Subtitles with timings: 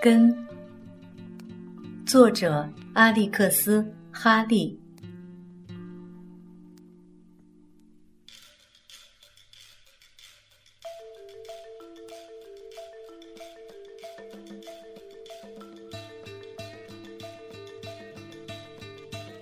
[0.00, 0.36] 根，
[2.04, 4.78] 作者阿历克斯·哈利。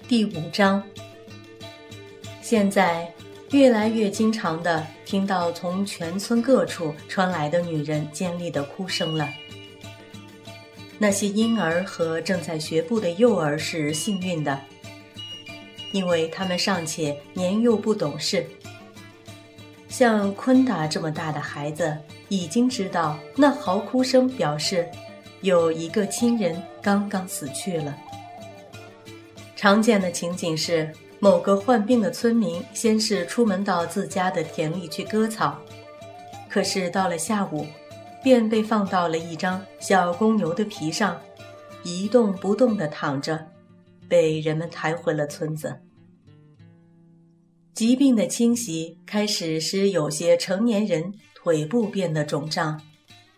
[0.06, 0.82] 第五章。
[2.40, 3.12] 现在
[3.50, 9.28] 越来越经常的听到从全村各处传来的女人尖利的哭声了。
[10.98, 14.58] 那些婴儿和正在学步的幼儿是幸运的，
[15.92, 18.46] 因为他们尚且年幼不懂事。
[19.88, 21.96] 像昆达这么大的孩子，
[22.28, 24.88] 已经知道那嚎哭声表示
[25.40, 27.96] 有一个亲人刚刚死去了。
[29.56, 35.58] 常见的情景是，某个患病的村民先是出门到自家的田里去割草，
[36.48, 37.66] 可是到了下午。
[38.24, 41.20] 便被放到了一张小公牛的皮上，
[41.82, 43.46] 一动不动地躺着，
[44.08, 45.78] 被人们抬回了村子。
[47.74, 52.80] 疾病的侵袭开始使有些成年人腿部变得肿胀，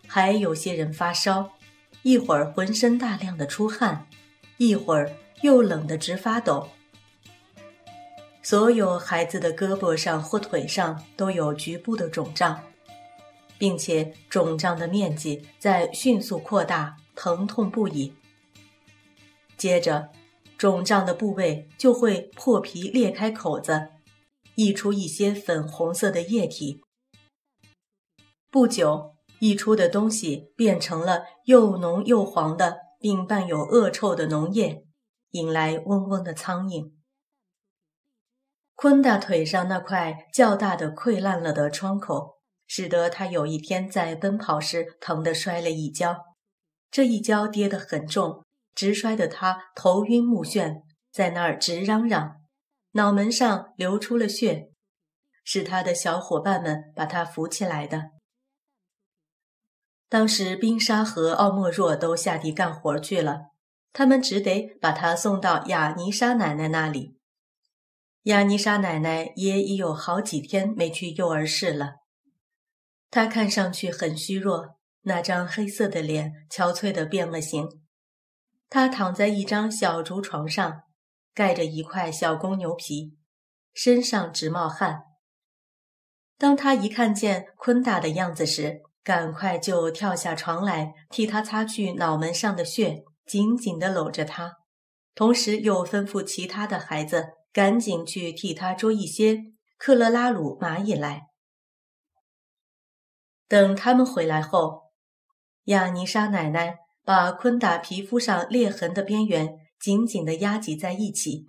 [0.07, 1.51] 还有些人发烧，
[2.03, 4.07] 一会儿浑身大量的出汗，
[4.55, 6.65] 一会儿又冷得直发抖。
[8.41, 12.57] 所有孩子的胳膊上或腿上都有局部的肿胀。
[13.57, 18.13] 并且肿胀的面积在迅速扩大，疼痛不已。
[19.57, 20.09] 接着，
[20.57, 23.89] 肿胀的部位就会破皮裂开口子，
[24.55, 26.81] 溢出一些粉红色的液体。
[28.49, 34.85] 不久，溢出的东西变成了又浓又黄的，并伴有恶臭的脓液，
[35.31, 36.91] 引来嗡嗡的苍蝇。
[38.75, 42.36] 昆大腿上那块较大的溃烂了的创口。
[42.67, 46.35] 使得他有一天在奔跑时疼得摔了一跤，
[46.91, 48.43] 这一跤跌得很重，
[48.75, 52.41] 直摔得他头晕目眩，在那儿直嚷嚷，
[52.91, 54.69] 脑门上流出了血，
[55.43, 58.11] 是他的小伙伴们把他扶起来的。
[60.09, 63.51] 当时冰沙和奥莫若都下地干活去了，
[63.91, 67.17] 他们只得把他送到雅尼莎奶奶那里。
[68.23, 71.95] 雅尼莎奶奶也已有好几天没去幼儿室了。
[73.09, 77.67] 他看上去很虚弱，那张黑色的脸憔悴的变了形。
[78.69, 80.81] 他躺在一张小竹床上，
[81.33, 83.17] 盖着一块小公牛皮，
[83.73, 85.03] 身上直冒汗。
[86.37, 94.57] 当他一看见昆大的样子时，赶快就跳下床来，替他擦去脑门上的血，紧紧地搂着他，
[95.15, 99.39] 同时又吩咐其他的孩子赶紧去替他捉一些
[99.77, 101.21] 克勒拉鲁蚂蚁来。
[103.47, 104.91] 等他们回来后，
[105.65, 111.45] 亚尼莎奶奶把昆达皮肤上裂痕的边缘紧紧地压挤在一起，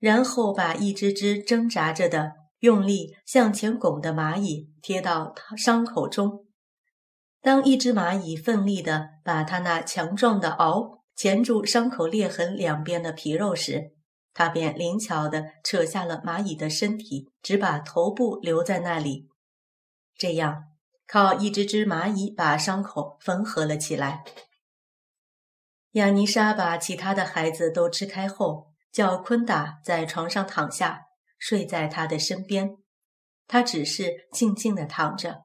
[0.00, 6.46] 然后把一只只挣扎着的、用力向前拱的蚂蚁贴到他伤口中。
[7.40, 13.92] 当一只蚂蚁奋力地把它那强壮的螯钳住伤口裂痕两边的皮肉时，
[14.32, 19.28] 他便灵巧地扯下了蚂蚁的身体，只把头部留在那里。
[20.16, 20.71] 这样。
[21.12, 24.24] 靠一只只蚂蚁把伤口缝合了起来。
[25.90, 31.02] 亚尼莎把其他的孩子都支开后，叫昆达在床上躺下，
[31.38, 32.78] 睡在他的身边。
[33.46, 35.44] 他只是静静地躺着，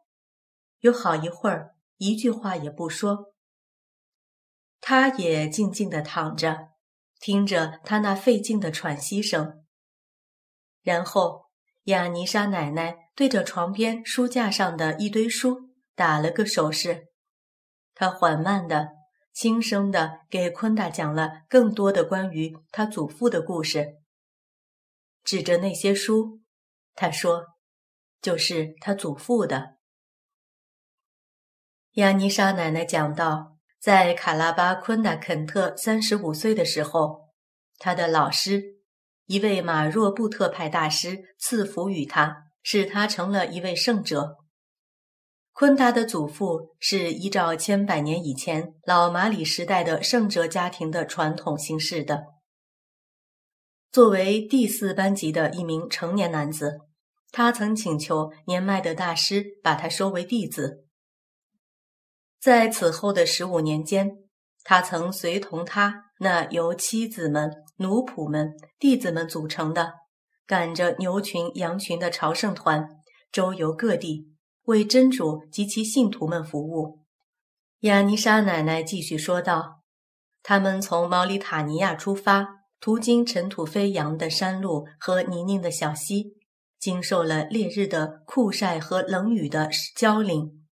[0.79, 3.33] 有好一会儿，一句话也不说。
[4.79, 6.69] 他也静静地躺着，
[7.19, 9.65] 听着他那费劲的喘息声。
[10.81, 11.46] 然后，
[11.87, 13.03] 亚尼莎奶奶。
[13.17, 17.07] 对着床边书架上的一堆书打了个手势，
[17.95, 18.89] 她缓慢的、
[19.33, 23.95] 轻声的给昆达讲了更多的关于他祖父的故事。
[25.23, 26.41] 指着那些书，
[26.93, 27.43] 他说
[28.21, 29.77] ：“就是他祖父的。”
[31.97, 37.31] 亚尼莎奶奶讲到，在卡拉巴昆达肯特三十五岁的时候，
[37.79, 38.76] 他的老师，
[39.27, 42.47] 一位马若布特派大师赐福于他。
[42.69, 44.35] 使他成了一位圣者。
[45.53, 52.25] 昆达的祖父是依照千百年以前老马里时代的圣者家庭的传统行事的。
[53.89, 56.79] 作为第四班级的一名成年男子，
[57.31, 60.85] 他曾请求年迈的大师把他收为弟子。
[62.41, 64.11] 在此后的十五年间，
[64.65, 69.93] 他曾随同他那由妻子们、奴仆们、弟子们组成的。
[70.45, 72.87] 赶着牛群、羊群的朝圣团，
[73.33, 74.31] 周游各地，
[74.63, 77.03] 为真主及其信徒们服务。
[77.81, 79.81] 亚尼莎奶奶继续说道
[80.41, 82.47] ：“他们从毛里塔尼亚出发，
[82.79, 86.37] 途经尘土飞扬的山路和泥泞的小溪，
[86.79, 90.65] 经受了烈日的酷晒和冷雨的浇淋，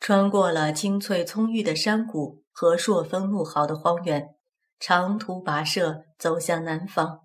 [0.00, 4.30] 穿过了青翠葱郁的山谷和朔风怒号的荒原，
[4.80, 7.20] 长途跋涉走向南方。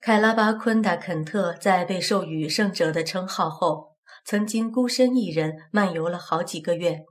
[0.00, 7.04] 凯拉巴昆达肯特在被授予圣者的称号后，曾经孤身一人漫游了好几个月。”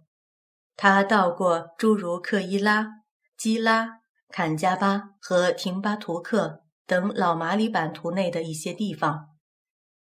[0.77, 2.87] 他到过诸如克伊拉、
[3.37, 9.29] 基拉、坎加巴和廷巴图克等老马里版图内的一些地方，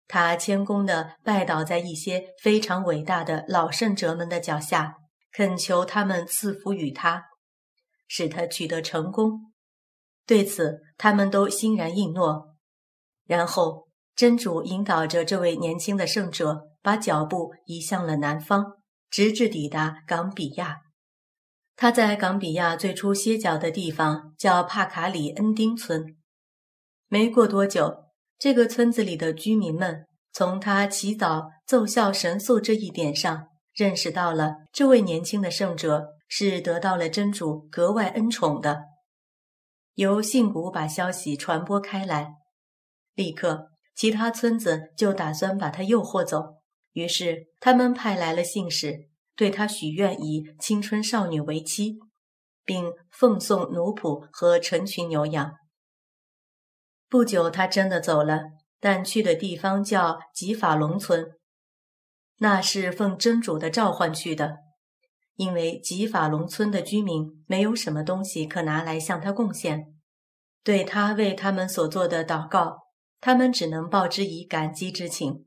[0.08, 4.94] 他谦恭地拜倒在一些非常伟大的老圣者们的脚下，
[5.32, 7.22] 恳求他们赐福于他，
[8.14, 9.52] 使他取得成功。
[10.26, 12.54] 对此，他们都欣然应诺。
[13.24, 18.76] 然后，真主引导着这位年轻的圣者，把脚步移向了南方。
[19.10, 20.78] 直至抵达冈比亚，
[21.76, 26.16] 他在冈比亚最初歇脚的地方叫帕卡里恩丁村。
[27.08, 28.04] 没过多久，
[28.38, 38.84] 这个村子里的居民们从他祈祷奏效神速这一点上，认识到了这位年轻的圣者是得到了真主格外恩宠的。
[39.96, 42.36] 由信谷把消息传播开来，
[43.14, 46.62] 立刻其他村子就打算把他诱惑走。
[46.92, 51.98] 于是，他们派来了信使，对他许愿以青春少女为妻，
[52.64, 55.52] 并奉送奴仆和成群牛羊。
[57.10, 58.40] 不久，他真的走了，
[58.80, 61.26] 但去的地方叫吉法隆村，
[62.38, 64.56] 那是奉真主的召唤去的，
[65.36, 69.94] 因为吉法隆村的居民没有什么东西可拿来向他贡献，
[70.62, 72.78] 对他为他们所做的祷告，
[73.20, 75.46] 他们只能报之以感激之情。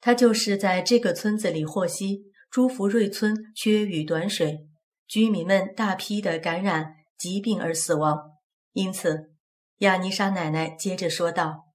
[0.00, 4.66] 他就是在这个村子里获悉朱福瑞村缺雨短水，
[5.06, 8.32] 居民们大批的感染疾病而死亡。
[8.72, 9.32] 因此，
[9.78, 11.66] 亚尼莎奶奶接着说道：“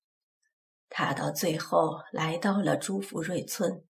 [0.90, 3.84] 他到最后来到了朱福瑞村，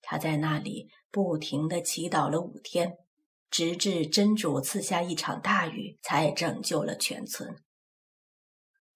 [0.00, 2.98] 他在那里不停地祈祷了五天，
[3.50, 7.56] 直至真主赐下一场大雨，才拯救了全村。”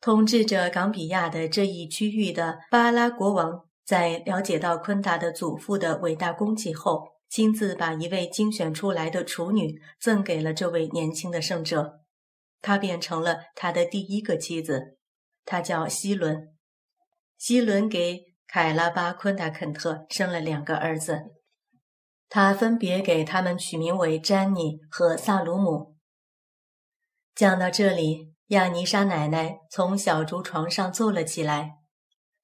[0.01, 3.65] 统治着冈比亚的这一区域的巴拉国王。
[3.87, 12.01] 在了解到昆达的祖父的伟大功绩后，亲自把一位精选出来的处女赠给了这位年轻的圣者，
[12.63, 14.97] 她变成了他的第一个妻子。
[15.45, 16.55] 她叫希伦。
[17.37, 21.21] 希伦给凯拉巴昆达肯特生了两个儿子，
[22.35, 25.95] 他分别给他们取名为詹妮和萨鲁姆。
[27.33, 31.77] 讲到这里，亚尼莎奶奶从小竹床上坐了起来。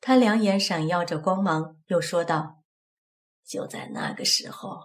[0.01, 2.63] 她两眼闪耀着光芒，又说道
[3.45, 4.79] ：“就在那个时候，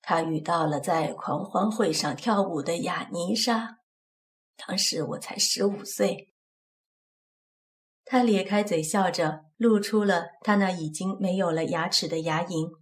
[0.00, 3.80] 他遇到了在狂欢会上跳舞的雅尼莎。
[4.56, 6.32] 当时我才十五岁。”
[8.06, 12.79] 他咧开嘴笑着，露出了他那已经没有了牙齿的牙龈。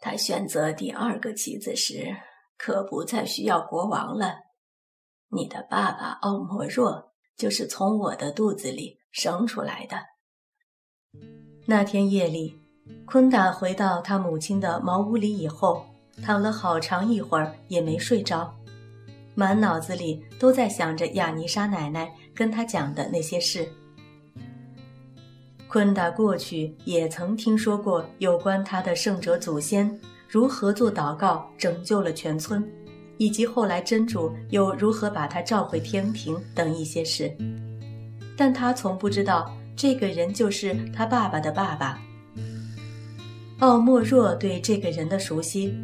[0.00, 2.16] 他选择第二个妻子时，
[2.56, 4.36] 可不再需要国王了。
[5.30, 7.06] 你的爸爸奥莫若。”
[7.38, 9.96] 就是从我的肚子里生出来的。
[11.68, 12.60] 那天夜里，
[13.06, 15.86] 昆达回到他母亲的茅屋里以后，
[16.20, 18.52] 躺了好长一会儿也没睡着，
[19.36, 23.72] 满脑子里都在想着亚尼莎奶奶跟他讲的那些事。
[25.68, 29.96] 昆达过去也曾听说过有关他的圣者祖先
[30.26, 32.66] 如何做祷告拯救了全村。
[33.20, 37.28] 以及后来真主又如何把他召回天庭等一些事，
[38.36, 41.98] 但他从不知道这个人就是他爸爸的爸爸。
[43.58, 45.74] 奥莫若对这个人的熟悉，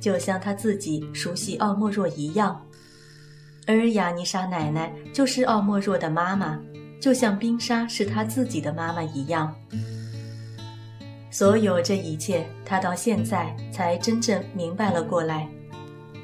[0.00, 2.64] 就像他自己熟悉奥莫若一样，
[3.66, 6.56] 而雅尼莎奶奶就是奥莫若的妈妈，
[7.00, 9.54] 就像冰沙是他自己的妈妈一样。
[11.30, 15.46] 所有这一切，他到现在才真正明白了过来。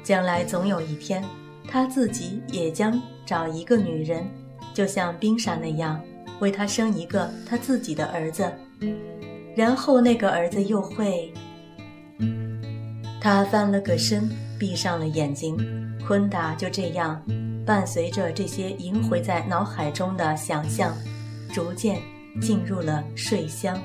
[0.03, 1.23] 将来总有一天，
[1.67, 4.27] 他自己也将找一个女人，
[4.73, 6.01] 就像冰沙那样，
[6.39, 8.51] 为他生一个他自己的儿子，
[9.55, 11.31] 然后那个儿子又会……
[13.21, 15.55] 他翻了个身，闭上了眼睛，
[16.05, 17.23] 昆达就这样，
[17.65, 20.95] 伴随着这些萦回在脑海中的想象，
[21.53, 22.01] 逐渐
[22.41, 23.79] 进入了睡乡。